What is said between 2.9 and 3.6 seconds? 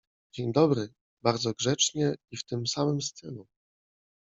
stylu.